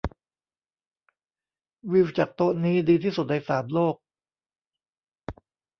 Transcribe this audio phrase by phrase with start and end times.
[1.91, 3.95] วิวจากโต๊ะนี้ดีที่สุดในสามโลก